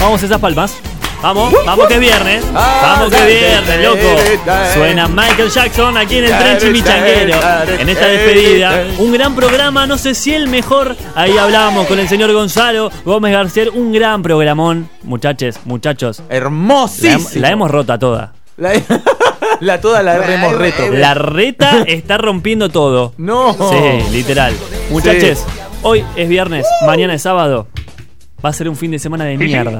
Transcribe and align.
Vamos 0.00 0.22
esas 0.22 0.40
palmas. 0.40 0.76
Vamos, 1.22 1.52
vamos 1.66 1.86
que 1.86 1.94
es 1.94 2.00
viernes. 2.00 2.42
Vamos 2.54 3.10
que 3.10 3.16
es 3.18 3.26
viernes, 3.26 3.84
loco. 3.84 4.16
Suena 4.72 5.06
Michael 5.06 5.50
Jackson 5.50 5.96
aquí 5.98 6.16
en 6.16 6.24
el 6.24 6.38
tren 6.38 6.58
chimichanguero. 6.58 7.38
En 7.78 7.88
esta 7.88 8.06
despedida. 8.06 8.86
Un 8.98 9.12
gran 9.12 9.34
programa, 9.34 9.86
no 9.86 9.98
sé 9.98 10.14
si 10.14 10.32
el 10.32 10.48
mejor. 10.48 10.96
Ahí 11.14 11.36
hablábamos 11.36 11.86
con 11.86 11.98
el 11.98 12.08
señor 12.08 12.32
Gonzalo 12.32 12.90
Gómez 13.04 13.32
García. 13.32 13.64
Un 13.74 13.92
gran 13.92 14.22
programón. 14.22 14.88
Muchachos, 15.02 15.56
muchachos. 15.66 16.22
La, 16.30 16.36
Hermosísimo. 16.36 17.28
la 17.34 17.50
hemos 17.50 17.70
rota 17.70 17.98
toda. 17.98 18.32
La, 18.56 18.72
la 19.60 19.80
toda 19.82 20.02
la 20.02 20.16
hemos 20.16 20.54
reto. 20.54 20.88
La 20.90 21.12
reta 21.12 21.82
está 21.86 22.16
rompiendo 22.16 22.70
todo. 22.70 23.12
No. 23.18 23.54
Sí, 23.70 24.10
literal. 24.12 24.54
Muchachos, 24.88 25.44
hoy 25.82 26.02
es 26.16 26.28
viernes, 26.28 26.66
mañana 26.86 27.12
es 27.12 27.20
sábado. 27.20 27.68
Va 28.44 28.48
a 28.50 28.52
ser 28.52 28.68
un 28.68 28.76
fin 28.76 28.90
de 28.90 28.98
semana 28.98 29.24
de 29.24 29.36
mierda. 29.36 29.78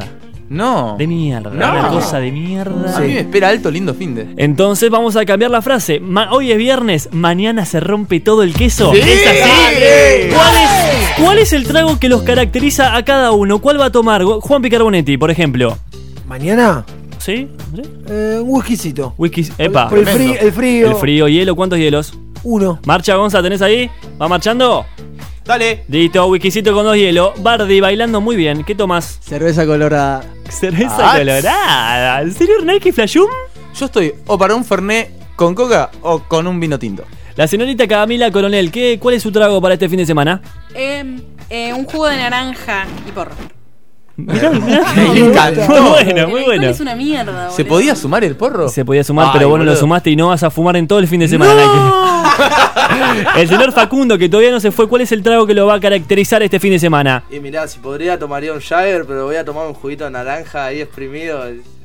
No. 0.48 0.96
De 0.98 1.06
mierda. 1.06 1.50
No. 1.50 1.56
Una 1.70 1.88
cosa 1.90 2.18
de 2.18 2.32
mierda. 2.32 2.96
A 2.96 3.00
mí 3.00 3.08
me 3.14 3.20
espera 3.20 3.48
alto, 3.50 3.70
lindo 3.70 3.94
fin 3.94 4.14
de. 4.16 4.26
Entonces 4.36 4.90
vamos 4.90 5.14
a 5.16 5.24
cambiar 5.24 5.50
la 5.50 5.62
frase. 5.62 6.00
Ma- 6.00 6.32
hoy 6.32 6.50
es 6.50 6.58
viernes, 6.58 7.08
mañana 7.12 7.64
se 7.64 7.78
rompe 7.78 8.18
todo 8.18 8.42
el 8.42 8.52
queso. 8.52 8.92
Sí, 8.92 8.98
¿Es 9.00 9.26
así? 9.28 10.34
¿Cuál 10.34 10.54
es, 10.56 11.22
cuál 11.24 11.38
es 11.38 11.52
el 11.52 11.64
trago 11.66 11.98
que 12.00 12.08
los 12.08 12.22
caracteriza 12.22 12.96
a 12.96 13.04
cada 13.04 13.30
uno? 13.30 13.60
¿Cuál 13.60 13.80
va 13.80 13.86
a 13.86 13.92
tomar? 13.92 14.24
Go- 14.24 14.40
Juan 14.40 14.60
Picarbonetti, 14.60 15.16
por 15.18 15.30
ejemplo. 15.30 15.78
Mañana, 16.26 16.84
¿Sí? 17.18 17.48
¿Sí? 17.74 17.82
eh, 18.08 18.38
un 18.42 18.48
whiskycito. 18.50 19.14
Whisky. 19.18 19.46
Epa. 19.58 19.88
Por 19.88 19.98
el 19.98 20.06
frío, 20.06 20.34
el 20.40 20.52
frío. 20.52 20.88
El 20.88 20.94
frío, 20.96 21.28
hielo, 21.28 21.54
¿cuántos 21.54 21.78
hielos? 21.78 22.12
Uno. 22.42 22.80
Marcha 22.86 23.14
Gonza, 23.16 23.40
¿tenés 23.42 23.62
ahí? 23.62 23.88
¿Va 24.20 24.26
marchando? 24.26 24.84
Dale. 25.50 25.82
Listo, 25.88 26.24
whiskycito 26.28 26.72
con 26.72 26.84
dos 26.84 26.94
hielos. 26.96 27.30
Bardi 27.42 27.80
bailando 27.80 28.20
muy 28.20 28.36
bien. 28.36 28.62
¿Qué 28.62 28.76
tomas? 28.76 29.18
Cerveza 29.20 29.66
colorada. 29.66 30.22
Cerveza 30.48 31.12
Ah, 31.12 31.18
colorada. 31.18 32.22
¿En 32.22 32.32
serio, 32.32 32.54
Nike 32.64 32.92
Flashum? 32.92 33.26
Yo 33.76 33.86
estoy 33.86 34.14
o 34.28 34.38
para 34.38 34.54
un 34.54 34.64
Fernet 34.64 35.10
con 35.34 35.56
coca 35.56 35.90
o 36.02 36.20
con 36.20 36.46
un 36.46 36.60
vino 36.60 36.78
tinto. 36.78 37.02
La 37.34 37.48
señorita 37.48 37.88
Camila 37.88 38.30
Coronel, 38.30 38.70
¿qué, 38.70 39.00
¿cuál 39.00 39.16
es 39.16 39.24
su 39.24 39.32
trago 39.32 39.60
para 39.60 39.74
este 39.74 39.88
fin 39.88 39.98
de 39.98 40.06
semana? 40.06 40.40
Eh, 40.72 41.16
eh, 41.48 41.72
un 41.74 41.84
jugo 41.84 42.06
de 42.06 42.16
naranja 42.18 42.86
y 43.08 43.10
porro. 43.10 43.32
Mirá, 44.18 44.50
mirá. 44.50 44.84
Me 44.94 45.18
encantó. 45.18 45.62
Muy 45.66 45.80
bueno, 46.04 46.28
muy 46.28 46.42
bueno. 46.44 46.68
Es 46.68 46.78
una 46.78 46.94
mierda, 46.94 47.50
¿Se 47.50 47.64
podía 47.64 47.96
sumar 47.96 48.22
el 48.22 48.36
porro? 48.36 48.68
Se 48.68 48.84
podía 48.84 49.02
sumar, 49.02 49.26
Ay, 49.26 49.32
pero 49.34 49.48
bueno, 49.48 49.64
lo 49.64 49.70
boludo. 49.72 49.80
sumaste 49.80 50.10
y 50.10 50.16
no 50.16 50.28
vas 50.28 50.44
a 50.44 50.50
fumar 50.50 50.76
en 50.76 50.86
todo 50.86 51.00
el 51.00 51.08
fin 51.08 51.18
de 51.18 51.26
semana. 51.26 51.54
Nike. 51.54 52.06
el 53.36 53.48
señor 53.48 53.72
Facundo, 53.72 54.18
que 54.18 54.28
todavía 54.28 54.50
no 54.50 54.60
se 54.60 54.70
fue, 54.70 54.88
¿cuál 54.88 55.02
es 55.02 55.12
el 55.12 55.22
trago 55.22 55.46
que 55.46 55.54
lo 55.54 55.66
va 55.66 55.74
a 55.74 55.80
caracterizar 55.80 56.42
este 56.42 56.58
fin 56.60 56.72
de 56.72 56.78
semana? 56.78 57.24
Y 57.30 57.40
mirá, 57.40 57.66
si 57.68 57.78
podría 57.78 58.18
tomaría 58.18 58.52
un 58.52 58.60
Jagger, 58.60 59.04
pero 59.06 59.24
voy 59.26 59.36
a 59.36 59.44
tomar 59.44 59.66
un 59.66 59.74
juguito 59.74 60.04
de 60.04 60.10
naranja 60.10 60.66
ahí 60.66 60.80
exprimido. 60.80 61.44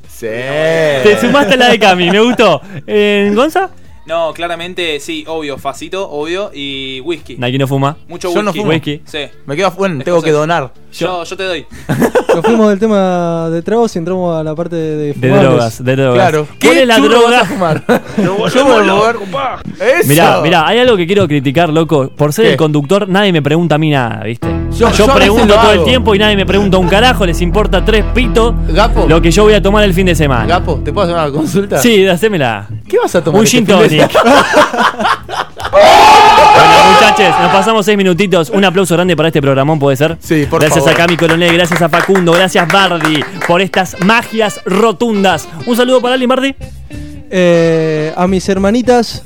Sí. 0.10 0.28
Te 0.28 1.18
sumaste 1.20 1.56
a 1.56 1.58
la 1.58 1.70
de 1.70 1.80
Cami, 1.80 2.10
me 2.10 2.20
gustó. 2.22 2.62
Eh, 2.88 3.32
¿Gonza? 3.36 3.70
No, 4.06 4.34
claramente 4.34 5.00
sí, 5.00 5.26
obvio, 5.28 5.58
facito, 5.58 6.10
obvio, 6.10 6.52
y 6.54 7.02
whisky. 7.02 7.38
Nike 7.38 7.58
no 7.58 7.68
fuma. 7.68 7.98
Mucho 8.08 8.32
Yo 8.34 8.44
no 8.44 8.52
whisky. 8.52 8.60
fumo. 8.60 8.72
Whisky. 8.72 9.02
Sí. 9.06 9.28
Me 9.48 9.56
quedo 9.56 9.72
bueno, 9.72 10.04
tengo 10.04 10.22
que 10.22 10.32
donar. 10.32 10.72
Yo, 10.98 11.24
yo 11.26 11.38
te 11.38 11.44
doy. 11.44 11.66
Nos 12.34 12.46
fuimos 12.46 12.70
del 12.70 12.80
tema 12.80 13.50
de 13.50 13.62
tragos 13.62 13.94
y 13.96 14.00
entramos 14.00 14.40
a 14.40 14.44
la 14.44 14.56
parte 14.56 14.76
de, 14.76 14.96
De 15.08 15.14
fumables. 15.14 15.42
drogas, 15.44 15.84
de 15.84 15.96
drogas. 15.96 16.16
Claro. 16.16 16.48
¿Cuál 16.62 16.78
es 16.78 16.88
la 16.88 17.00
droga? 17.00 17.30
vas 17.32 17.42
a 17.42 17.46
fumar? 17.46 17.84
Yo 18.18 18.36
voy 18.36 18.48
a 18.48 19.14
fumar. 19.14 19.60
Eso. 19.80 20.08
Mirá, 20.08 20.42
mirá, 20.42 20.68
hay 20.68 20.80
algo 20.80 20.96
que 20.96 21.06
quiero 21.06 21.28
criticar, 21.28 21.70
loco. 21.70 22.10
Por 22.16 22.32
ser 22.34 22.46
¿Qué? 22.46 22.52
el 22.52 22.58
conductor, 22.58 23.10
nadie 23.10 23.34
me 23.34 23.42
pregunta 23.42 23.76
a 23.76 23.78
mí 23.78 23.90
nada, 23.90 24.24
¿viste? 24.24 24.48
Yo- 24.72 24.90
Yo, 24.92 25.08
yo 25.08 25.14
pregunto 25.14 25.54
todo 25.56 25.72
el 25.72 25.84
tiempo 25.84 26.16
y 26.16 26.20
nadie 26.20 26.36
me 26.36 26.46
pregunta 26.46 26.78
un 26.78 26.88
carajo, 26.88 27.26
les 27.26 27.42
importa 27.42 27.84
tres 27.84 28.04
pitos 28.14 28.54
Gapo. 28.70 29.06
lo 29.08 29.22
que 29.22 29.32
yo 29.32 29.44
voy 29.44 29.54
a 29.54 29.62
tomar 29.62 29.84
el 29.84 29.94
fin 29.94 30.06
de 30.06 30.16
semana. 30.16 30.46
Gapo, 30.46 30.76
¿te 30.84 30.94
puedo 30.94 31.06
hacer 31.08 31.16
una 31.18 31.32
consulta? 31.32 31.78
Sí, 31.80 32.06
hacémela. 32.08 32.68
¿Qué 32.88 32.98
vas 33.00 33.14
a 33.16 33.24
tomar? 33.24 33.40
Un 33.40 33.46
este 33.46 33.58
gin 33.58 33.66
de 33.66 33.74
tonic. 33.74 34.02
muchachos, 37.12 37.40
nos 37.42 37.52
pasamos 37.52 37.86
seis 37.86 37.98
minutitos. 37.98 38.50
Un 38.50 38.66
aplauso 38.66 38.96
grande 38.96 39.16
para 39.16 39.30
este 39.30 39.42
programón, 39.42 39.80
¿puede 39.80 39.98
ser? 39.98 40.18
Sí, 40.20 40.46
por 40.50 40.60
gracias 40.62 40.84
favor. 40.86 41.02
a 41.02 41.06
Cami 41.06 41.18
Coronel, 41.18 41.54
gracias 41.54 41.82
a 41.82 41.90
Facundo, 41.90 42.32
gracias 42.32 42.68
Bardi 42.72 43.24
por 43.48 43.62
estas 43.62 44.00
magias 44.02 44.62
rotundas. 44.66 45.48
Un 45.66 45.76
saludo 45.76 46.02
para 46.02 46.16
Ali 46.16 46.26
Bardi. 46.26 46.56
Eh, 47.30 48.14
a 48.16 48.28
mis 48.28 48.48
hermanitas, 48.50 49.24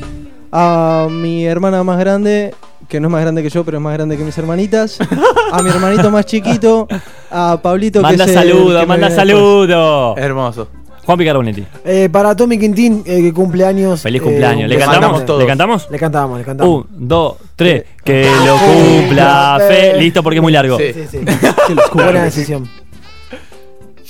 a 0.52 1.08
mi 1.10 1.46
hermana 1.46 1.84
más 1.84 2.00
grande, 2.00 2.54
que 2.88 3.00
no 3.00 3.08
es 3.08 3.12
más 3.12 3.22
grande 3.22 3.44
que 3.44 3.50
yo, 3.50 3.64
pero 3.64 3.78
es 3.78 3.84
más 3.84 3.94
grande 3.94 4.18
que 4.18 4.24
mis 4.24 4.38
hermanitas, 4.38 4.98
a 5.52 5.62
mi 5.62 5.70
hermanito 5.70 6.10
más 6.10 6.26
chiquito, 6.26 6.88
a 7.30 7.60
Pablito 7.62 8.02
Manda 8.02 8.26
que 8.26 8.32
el 8.32 8.38
saludo, 8.38 8.80
que 8.80 8.86
manda 8.86 9.10
me- 9.10 9.16
saludo. 9.16 10.16
Hermoso. 10.18 10.68
Juan 11.09 11.18
Picarbonetti. 11.18 11.66
Eh, 11.86 12.08
para 12.12 12.36
Tommy 12.36 12.59
Quintín, 12.59 13.02
eh, 13.03 13.20
que 13.24 13.34
cumple 13.34 13.66
años. 13.66 14.00
Feliz 14.00 14.22
eh, 14.22 14.25
cumpleaños. 14.25 14.70
¿Le 14.70 14.78
cantamos? 14.78 15.25
todos. 15.25 15.42
¿Le 15.42 15.47
cantamos? 15.47 15.88
Le 15.90 15.97
cantamos, 15.97 16.38
le 16.38 16.46
cantamos. 16.46 16.86
Un, 16.86 17.08
dos, 17.08 17.38
tres. 17.56 17.84
Que 18.03 18.30
lo 18.46 18.56
cumpla 18.58 19.58
fe. 19.68 19.98
Listo 20.00 20.22
porque 20.22 20.38
es 20.38 20.44
muy 20.44 20.53
largo. 20.53 20.78
Sí. 20.78 20.94
Sí, 20.94 21.06
sí. 21.09 21.18
Buena 21.94 22.25
decisión. 22.25 22.69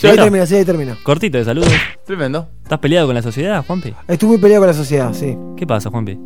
Ahí 0.03 0.17
termina, 0.17 0.45
sí, 0.45 0.55
ahí 0.55 0.65
termina. 0.65 0.97
Cortito 1.01 1.38
de 1.38 1.45
saludos. 1.45 1.71
Tremendo. 2.05 2.49
¿Estás 2.63 2.79
peleado 2.79 3.07
con 3.07 3.15
la 3.15 3.21
sociedad, 3.21 3.63
Juanpi? 3.65 3.93
Estuve 4.05 4.31
muy 4.31 4.38
peleado 4.39 4.63
con 4.63 4.67
la 4.67 4.73
sociedad, 4.73 5.13
sí. 5.13 5.38
¿Qué 5.55 5.65
pasa, 5.65 5.89
Juanpi? 5.89 6.19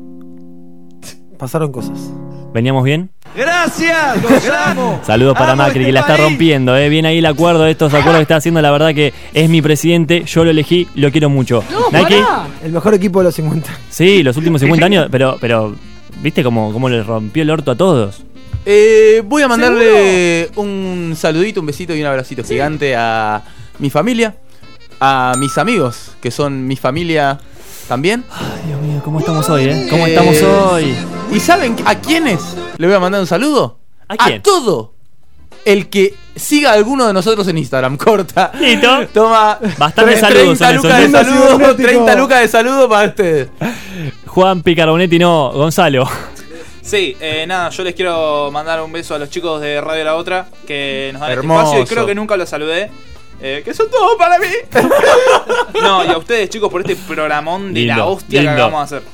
Pasaron 1.37 1.71
cosas. 1.71 1.99
¿Veníamos 2.53 2.83
bien? 2.83 3.09
¡Gracias! 3.35 4.17
Saludos 5.05 5.35
para 5.35 5.53
Amo 5.53 5.63
Macri, 5.63 5.79
este 5.79 5.85
que 5.87 5.91
la 5.91 5.99
está 6.01 6.13
país. 6.13 6.23
rompiendo, 6.27 6.77
¿eh? 6.77 6.87
Bien 6.87 7.05
ahí 7.07 7.17
el 7.17 7.25
acuerdo, 7.25 7.65
estos 7.65 7.91
acuerdos 7.93 8.17
que 8.17 8.21
está 8.23 8.35
haciendo, 8.35 8.61
la 8.61 8.69
verdad 8.69 8.93
que 8.93 9.11
es 9.33 9.49
mi 9.49 9.61
presidente, 9.61 10.23
yo 10.25 10.43
lo 10.43 10.51
elegí, 10.51 10.87
lo 10.93 11.11
quiero 11.11 11.29
mucho. 11.29 11.63
Nike, 11.91 12.23
El 12.63 12.71
mejor 12.73 12.93
equipo 12.93 13.19
de 13.19 13.25
los 13.25 13.35
50. 13.35 13.69
sí, 13.89 14.21
los 14.21 14.37
últimos 14.37 14.61
50 14.61 14.85
años, 14.85 15.07
pero, 15.09 15.37
pero, 15.41 15.75
¿viste 16.21 16.43
cómo, 16.43 16.71
cómo 16.71 16.89
le 16.89 17.01
rompió 17.01 17.41
el 17.41 17.49
orto 17.49 17.71
a 17.71 17.75
todos? 17.75 18.21
Eh, 18.65 19.23
voy 19.25 19.41
a 19.41 19.47
mandarle 19.47 20.49
un 20.55 21.15
saludito, 21.17 21.59
un 21.59 21.65
besito 21.65 21.95
y 21.95 22.01
un 22.01 22.07
abracito 22.07 22.43
gigante 22.43 22.95
a 22.95 23.41
mi 23.79 23.89
familia, 23.89 24.35
a 24.99 25.33
mis 25.39 25.57
amigos, 25.57 26.11
que 26.21 26.29
son 26.29 26.67
mi 26.67 26.75
familia 26.75 27.39
también. 27.87 28.23
Ay, 28.31 28.67
Dios 28.67 28.81
mío, 28.81 29.01
¿cómo 29.03 29.19
estamos 29.19 29.49
hoy, 29.49 29.65
eh? 29.65 29.87
¿Cómo 29.89 30.05
Eh, 30.07 30.09
estamos 30.15 30.41
hoy? 30.41 30.95
¿Y 31.31 31.39
saben 31.39 31.75
a 31.85 31.95
quiénes 31.95 32.39
le 32.77 32.87
voy 32.87 32.95
a 32.95 32.99
mandar 32.99 33.21
un 33.21 33.27
saludo? 33.27 33.79
¿A 34.07 34.17
quién? 34.17 34.41
todo 34.41 34.93
el 35.65 35.89
que 35.89 36.13
siga 36.35 36.71
a 36.71 36.73
alguno 36.73 37.07
de 37.07 37.13
nosotros 37.13 37.47
en 37.47 37.57
Instagram. 37.57 37.95
Corta. 38.03 38.51
Listo. 38.59 39.07
Toma. 39.13 39.57
Bastantes 39.77 40.21
tre- 40.21 40.55
saludos 40.55 40.57
30 40.57 40.65
son 40.67 40.75
lucas 40.75 40.99
esos, 40.99 41.11
de 41.11 41.17
saludo. 41.23 41.45
Cibernético. 41.57 41.87
30 41.89 42.15
lucas 42.15 42.39
de 42.41 42.47
saludo 42.49 42.89
para 42.89 43.07
ustedes. 43.07 43.47
Juan 44.27 44.61
Picarbonetti, 44.61 45.19
no, 45.19 45.51
Gonzalo. 45.53 46.09
Sí, 46.81 47.15
eh, 47.21 47.45
nada, 47.47 47.69
yo 47.69 47.81
les 47.83 47.95
quiero 47.95 48.49
mandar 48.51 48.81
un 48.81 48.91
beso 48.91 49.15
a 49.15 49.19
los 49.19 49.29
chicos 49.29 49.61
de 49.61 49.79
Radio 49.79 50.03
La 50.03 50.15
Otra 50.15 50.47
que 50.67 51.11
nos 51.13 51.21
dan 51.21 51.31
Hermoso. 51.31 51.61
este 51.61 51.75
espacio 51.77 51.83
y 51.83 51.95
creo 51.95 52.05
que 52.05 52.15
nunca 52.15 52.35
los 52.35 52.49
saludé. 52.49 52.91
Eh, 53.45 53.61
que 53.63 53.73
son 53.73 53.89
todos 53.91 54.15
para 54.17 54.39
mí. 54.39 54.47
no, 55.81 56.05
y 56.05 56.07
a 56.07 56.17
ustedes 56.17 56.49
chicos 56.49 56.71
por 56.71 56.79
este 56.79 56.95
programón 56.95 57.73
de 57.73 57.85
la 57.85 58.05
hostia 58.05 58.39
lindo. 58.39 58.55
que 58.55 58.61
acabamos 58.61 58.89
de 58.89 58.97
hacer. 58.97 59.09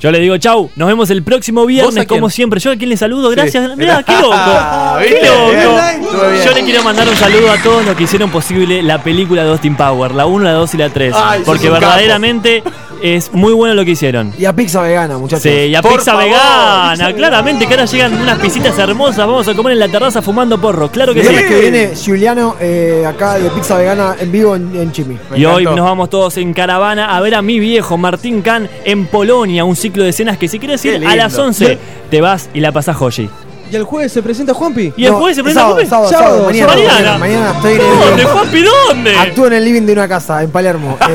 Yo 0.00 0.10
le 0.10 0.18
digo 0.20 0.36
chau, 0.38 0.70
nos 0.76 0.88
vemos 0.88 1.10
el 1.10 1.22
próximo 1.22 1.60
¿Vos 1.62 1.68
viernes, 1.68 2.06
como 2.06 2.30
siempre. 2.30 2.60
Yo 2.60 2.70
a 2.72 2.76
quien 2.76 2.90
le 2.90 2.96
saludo, 2.96 3.30
gracias. 3.30 3.70
Sí. 3.70 3.76
Mirá, 3.76 4.02
qué 4.02 4.12
loco. 4.12 4.34
Ah, 4.70 4.98
qué 5.02 5.20
loco. 5.26 6.22
Yo 6.44 6.52
le 6.52 6.64
quiero 6.64 6.82
mandar 6.82 7.08
un 7.08 7.16
saludo 7.16 7.50
a 7.50 7.58
todos 7.62 7.84
los 7.84 7.94
que 7.96 8.04
hicieron 8.04 8.30
posible 8.30 8.82
la 8.82 9.02
película 9.02 9.44
de 9.44 9.50
Austin 9.50 9.76
Power, 9.76 10.12
la 10.12 10.26
1, 10.26 10.44
la 10.44 10.52
2 10.52 10.74
y 10.74 10.76
la 10.76 10.90
3. 10.90 11.14
Ay, 11.16 11.38
sos 11.38 11.46
porque 11.46 11.68
verdaderamente 11.70 12.62
es 13.02 13.32
muy 13.32 13.52
bueno 13.52 13.74
lo 13.74 13.84
que 13.84 13.92
hicieron. 13.92 14.32
Y 14.38 14.44
a 14.44 14.54
pizza 14.54 14.82
vegana, 14.82 15.18
muchachos. 15.18 15.42
Sí, 15.42 15.50
y 15.50 15.74
a 15.74 15.82
Por 15.82 15.92
pizza 15.92 16.12
favor, 16.12 16.24
vegana, 16.26 16.92
pizza 17.06 17.12
claramente 17.14 17.66
que 17.66 17.74
ahora 17.74 17.84
llegan 17.86 18.20
unas 18.20 18.38
pisitas 18.38 18.78
hermosas, 18.78 19.18
vamos 19.18 19.46
a 19.48 19.54
comer 19.54 19.74
en 19.74 19.78
la 19.80 19.88
terraza 19.88 20.22
fumando 20.22 20.60
porro, 20.60 20.90
claro 20.90 21.14
que 21.14 21.20
El 21.20 21.26
sí. 21.26 21.32
viernes 21.32 21.54
que 21.54 21.60
viene, 21.60 21.90
Giuliano, 21.94 22.56
eh, 22.60 23.04
acá 23.06 23.34
de 23.34 23.50
pizza 23.50 23.76
vegana 23.76 24.16
en 24.18 24.32
vivo 24.32 24.56
en, 24.56 24.74
en 24.74 24.92
Chimi. 24.92 25.18
Me 25.30 25.38
Y 25.38 25.44
hoy 25.44 25.64
nos 25.64 25.80
vamos 25.80 26.10
todos 26.10 26.36
en 26.38 26.52
caravana 26.52 27.16
a 27.16 27.20
ver 27.20 27.34
a 27.34 27.42
mi 27.42 27.60
viejo 27.60 27.96
Martín 27.96 28.42
Can 28.42 28.68
en 28.84 29.06
Polonia, 29.06 29.64
un 29.64 29.76
ciclo 29.78 30.02
de 30.04 30.10
escenas 30.10 30.36
que 30.38 30.48
si 30.48 30.58
quieres 30.58 30.84
ir 30.84 31.06
a 31.06 31.16
las 31.16 31.36
11 31.38 31.78
te 32.10 32.20
vas 32.20 32.48
y 32.54 32.60
la 32.60 32.72
pasás 32.72 32.96
Joshi. 32.96 33.28
Y 33.70 33.76
el 33.76 33.84
jueves 33.84 34.10
se 34.12 34.22
presenta 34.22 34.54
Juanpi. 34.54 34.94
Y 34.96 35.04
el 35.04 35.12
No, 35.12 35.18
jueves 35.18 35.36
se 35.36 35.42
presenta 35.42 35.60
sábado, 35.60 35.74
Juanpi. 35.76 35.90
sábado, 35.90 36.08
Sábado, 36.10 36.28
sábado, 36.30 36.46
mañana, 36.46 36.74
mañana. 36.74 37.18
mañana. 37.18 37.50
estoy 37.56 37.72
en 37.74 37.80
el 37.82 37.98
¿Dónde. 38.08 38.24
Juanpi? 38.24 38.62
¿Dónde? 38.62 39.18
Actúo 39.18 39.46
en 39.46 39.52
el 39.52 39.64
living 39.64 39.82
de 39.82 39.92
una 39.92 40.08
casa 40.08 40.42
en 40.42 40.50
Palermo. 40.50 40.96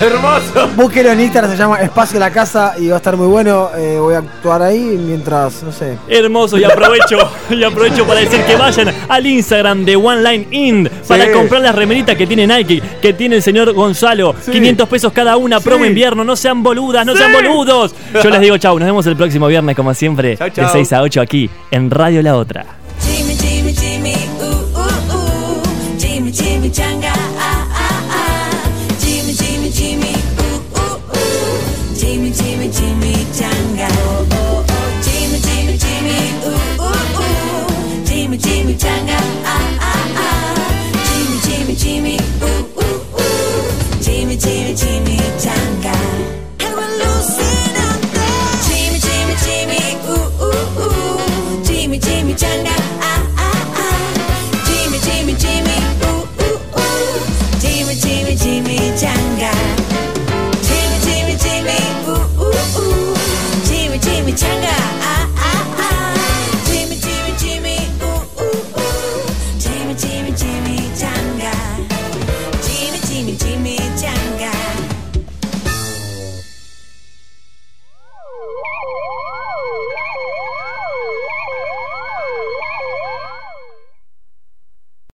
Eh, 0.00 0.04
Hermoso. 0.06 0.68
búsquelo 0.76 1.10
en 1.10 1.20
Instagram, 1.20 1.50
se 1.50 1.56
llama 1.56 1.80
Espacio 1.80 2.20
La 2.20 2.30
Casa 2.30 2.74
y 2.78 2.86
va 2.88 2.94
a 2.94 2.96
estar 2.98 3.16
muy 3.16 3.26
bueno. 3.26 3.70
Eh, 3.76 3.96
voy 3.98 4.14
a 4.14 4.18
actuar 4.18 4.62
ahí 4.62 4.78
mientras, 4.78 5.62
no 5.64 5.72
sé. 5.72 5.98
Hermoso 6.08 6.56
y 6.56 6.64
aprovecho 6.64 7.18
y 7.50 7.64
aprovecho 7.64 8.06
para 8.06 8.20
decir 8.20 8.40
que 8.44 8.54
vayan 8.54 8.94
al 9.08 9.26
Instagram 9.26 9.84
de 9.84 9.96
One 9.96 10.22
Line 10.22 10.46
Ind 10.52 10.90
para 11.08 11.32
comprar 11.32 11.62
las 11.62 11.74
remeritas 11.74 12.16
que 12.16 12.26
tiene 12.26 12.46
Nike, 12.46 12.82
que 13.00 13.12
tiene 13.12 13.36
el 13.36 13.42
señor 13.42 13.72
Gonzalo, 13.72 14.34
500 14.50 14.88
pesos 14.88 15.12
cada 15.12 15.36
una, 15.36 15.60
promo 15.60 15.84
invierno, 15.84 16.24
no 16.24 16.36
sean 16.36 16.62
boludas, 16.62 17.04
no 17.06 17.16
sean 17.16 17.32
boludos. 17.32 17.94
Yo 18.22 18.30
les 18.30 18.40
digo 18.40 18.56
chau, 18.58 18.78
nos 18.78 18.86
vemos 18.86 19.06
el 19.06 19.16
próximo 19.16 19.46
viernes 19.46 19.74
como 19.74 19.94
siempre 19.94 20.36
Chau, 20.36 20.48
de 20.48 20.54
chau. 20.54 20.72
6 20.72 20.92
a 20.92 21.02
8 21.02 21.20
aquí 21.20 21.50
en 21.70 21.90
Radio 21.90 22.22
La 22.22 22.36
Otra. 22.36 22.66
Jimmy, 23.00 23.34
Jimmy, 23.34 23.74
Jimmy, 23.74 24.14
ooh, 24.40 24.78
ooh, 24.78 25.16
ooh. 25.16 25.62
Jimmy, 25.98 26.32
ah, 27.04 27.27